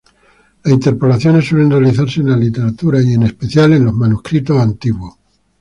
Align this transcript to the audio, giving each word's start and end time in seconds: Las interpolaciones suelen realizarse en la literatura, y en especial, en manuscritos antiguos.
Las 0.63 0.73
interpolaciones 0.73 1.47
suelen 1.47 1.69
realizarse 1.69 2.21
en 2.21 2.31
la 2.31 2.35
literatura, 2.35 2.99
y 3.03 3.13
en 3.13 3.21
especial, 3.21 3.71
en 3.73 3.95
manuscritos 3.95 4.59
antiguos. 4.59 5.19